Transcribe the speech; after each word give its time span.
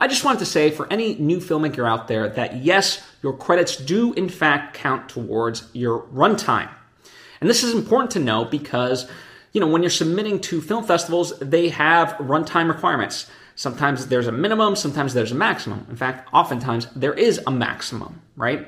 I 0.00 0.08
just 0.08 0.24
wanted 0.24 0.38
to 0.38 0.46
say 0.46 0.70
for 0.70 0.90
any 0.90 1.14
new 1.16 1.38
filmmaker 1.38 1.86
out 1.86 2.08
there 2.08 2.30
that 2.30 2.56
yes, 2.56 3.04
your 3.22 3.36
credits 3.36 3.76
do 3.76 4.14
in 4.14 4.30
fact 4.30 4.74
count 4.74 5.10
towards 5.10 5.68
your 5.74 6.04
runtime. 6.04 6.70
And 7.40 7.50
this 7.50 7.62
is 7.62 7.74
important 7.74 8.10
to 8.12 8.18
know 8.18 8.46
because, 8.46 9.08
you 9.52 9.60
know, 9.60 9.66
when 9.66 9.82
you're 9.82 9.90
submitting 9.90 10.40
to 10.40 10.62
film 10.62 10.84
festivals, 10.84 11.38
they 11.38 11.68
have 11.68 12.14
runtime 12.14 12.68
requirements. 12.68 13.30
Sometimes 13.56 14.06
there's 14.06 14.26
a 14.26 14.32
minimum, 14.32 14.74
sometimes 14.74 15.12
there's 15.12 15.32
a 15.32 15.34
maximum. 15.34 15.86
In 15.90 15.96
fact, 15.96 16.28
oftentimes 16.32 16.86
there 16.96 17.12
is 17.12 17.38
a 17.46 17.50
maximum, 17.50 18.22
right? 18.36 18.66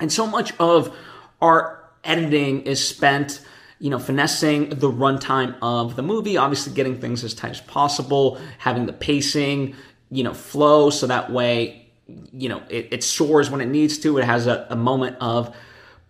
And 0.00 0.12
so 0.12 0.26
much 0.26 0.52
of 0.58 0.94
our 1.40 1.82
editing 2.04 2.62
is 2.62 2.86
spent, 2.86 3.40
you 3.78 3.88
know, 3.88 3.98
finessing 3.98 4.68
the 4.70 4.90
runtime 4.90 5.56
of 5.62 5.96
the 5.96 6.02
movie, 6.02 6.36
obviously 6.36 6.74
getting 6.74 7.00
things 7.00 7.24
as 7.24 7.32
tight 7.32 7.52
as 7.52 7.60
possible, 7.62 8.38
having 8.58 8.84
the 8.86 8.92
pacing, 8.92 9.76
you 10.12 10.22
know, 10.22 10.34
flow 10.34 10.90
so 10.90 11.06
that 11.06 11.32
way, 11.32 11.86
you 12.32 12.48
know, 12.48 12.62
it, 12.68 12.88
it 12.90 13.02
soars 13.02 13.50
when 13.50 13.60
it 13.62 13.66
needs 13.66 13.98
to. 13.98 14.18
It 14.18 14.24
has 14.24 14.46
a, 14.46 14.66
a 14.68 14.76
moment 14.76 15.16
of 15.20 15.56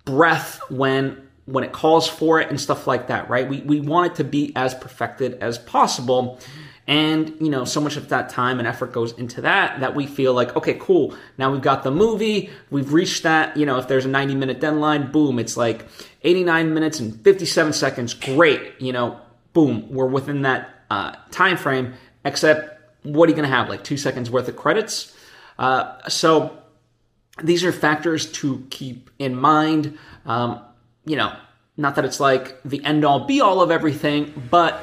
breath 0.04 0.60
when 0.68 1.28
when 1.44 1.64
it 1.64 1.72
calls 1.72 2.08
for 2.08 2.40
it 2.40 2.48
and 2.50 2.60
stuff 2.60 2.86
like 2.86 3.08
that, 3.08 3.28
right? 3.28 3.48
We, 3.48 3.60
we 3.62 3.80
want 3.80 4.12
it 4.12 4.16
to 4.16 4.24
be 4.24 4.52
as 4.54 4.74
perfected 4.74 5.34
as 5.40 5.58
possible. 5.58 6.38
And, 6.86 7.34
you 7.40 7.50
know, 7.50 7.64
so 7.64 7.80
much 7.80 7.96
of 7.96 8.08
that 8.10 8.28
time 8.28 8.58
and 8.58 8.66
effort 8.66 8.92
goes 8.92 9.12
into 9.12 9.40
that 9.40 9.80
that 9.80 9.94
we 9.96 10.06
feel 10.06 10.34
like, 10.34 10.54
okay, 10.56 10.74
cool. 10.74 11.16
Now 11.38 11.50
we've 11.50 11.60
got 11.60 11.82
the 11.82 11.90
movie. 11.90 12.50
We've 12.70 12.92
reached 12.92 13.24
that, 13.24 13.56
you 13.56 13.66
know, 13.66 13.78
if 13.78 13.88
there's 13.88 14.04
a 14.04 14.08
90 14.08 14.36
minute 14.36 14.60
deadline, 14.60 15.10
boom, 15.10 15.38
it's 15.38 15.56
like 15.56 15.86
89 16.22 16.72
minutes 16.74 17.00
and 17.00 17.20
57 17.22 17.72
seconds. 17.72 18.14
Great. 18.14 18.80
You 18.80 18.92
know, 18.92 19.20
boom, 19.52 19.88
we're 19.90 20.06
within 20.06 20.42
that 20.42 20.84
uh, 20.90 21.16
time 21.30 21.56
frame, 21.56 21.94
except 22.24 22.81
what 23.02 23.28
are 23.28 23.30
you 23.30 23.36
going 23.36 23.48
to 23.48 23.54
have? 23.54 23.68
Like 23.68 23.84
two 23.84 23.96
seconds 23.96 24.30
worth 24.30 24.48
of 24.48 24.56
credits? 24.56 25.16
Uh, 25.58 26.08
so 26.08 26.58
these 27.42 27.64
are 27.64 27.72
factors 27.72 28.30
to 28.32 28.66
keep 28.70 29.10
in 29.18 29.34
mind. 29.34 29.98
Um, 30.26 30.60
you 31.04 31.16
know, 31.16 31.34
not 31.76 31.96
that 31.96 32.04
it's 32.04 32.20
like 32.20 32.62
the 32.64 32.84
end 32.84 33.04
all 33.04 33.26
be 33.26 33.40
all 33.40 33.60
of 33.60 33.70
everything, 33.70 34.32
but 34.50 34.82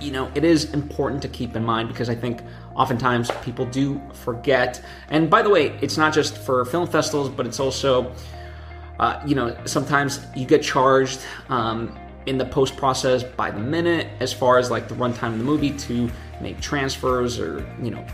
you 0.00 0.10
know, 0.10 0.30
it 0.34 0.44
is 0.44 0.72
important 0.74 1.22
to 1.22 1.28
keep 1.28 1.56
in 1.56 1.64
mind 1.64 1.88
because 1.88 2.10
I 2.10 2.14
think 2.14 2.42
oftentimes 2.74 3.30
people 3.42 3.64
do 3.64 4.00
forget. 4.12 4.84
And 5.08 5.30
by 5.30 5.42
the 5.42 5.48
way, 5.48 5.78
it's 5.80 5.96
not 5.96 6.12
just 6.12 6.36
for 6.36 6.64
film 6.66 6.86
festivals, 6.86 7.30
but 7.30 7.46
it's 7.46 7.58
also, 7.58 8.12
uh, 9.00 9.22
you 9.26 9.34
know, 9.34 9.56
sometimes 9.64 10.20
you 10.36 10.46
get 10.46 10.62
charged 10.62 11.20
um, 11.48 11.98
in 12.26 12.38
the 12.38 12.44
post 12.44 12.76
process 12.76 13.22
by 13.22 13.50
the 13.50 13.60
minute 13.60 14.08
as 14.20 14.32
far 14.32 14.58
as 14.58 14.70
like 14.70 14.88
the 14.88 14.94
runtime 14.94 15.32
of 15.32 15.38
the 15.38 15.44
movie 15.44 15.70
to 15.70 16.10
make 16.40 16.60
transfers 16.60 17.38
or, 17.38 17.64
you 17.82 17.90
know, 17.90 18.04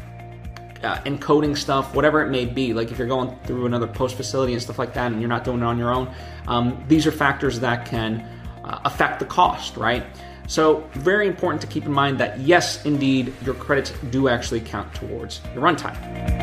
uh, 0.83 0.99
encoding 1.03 1.57
stuff, 1.57 1.95
whatever 1.95 2.23
it 2.23 2.31
may 2.31 2.45
be. 2.45 2.73
Like 2.75 2.91
if 2.91 2.99
you're 2.99 3.09
going 3.09 3.37
through 3.45 3.67
another 3.67 3.87
post 3.87 4.17
facility 4.17 4.53
and 4.53 4.63
stuff 4.63 4.79
like 4.79 4.95
that, 4.95 5.13
and 5.13 5.21
you're 5.21 5.29
not 5.29 5.45
doing 5.45 5.61
it 5.61 5.65
on 5.65 5.79
your 5.79 5.93
own, 5.93 6.13
um, 6.49 6.83
these 6.89 7.07
are 7.07 7.13
factors 7.13 7.61
that 7.61 7.87
can 7.87 8.21
uh, 8.65 8.81
affect 8.85 9.19
the 9.19 9.27
cost, 9.27 9.77
right? 9.77 10.05
So, 10.49 10.89
very 10.95 11.29
important 11.29 11.61
to 11.63 11.69
keep 11.69 11.87
in 11.87 11.93
mind 11.93 12.19
that 12.19 12.41
yes, 12.41 12.85
indeed, 12.85 13.33
your 13.45 13.55
credits 13.55 13.93
do 14.11 14.29
actually 14.29 14.61
count 14.61 14.93
towards 14.93 15.41
your 15.55 15.63
runtime. 15.63 16.42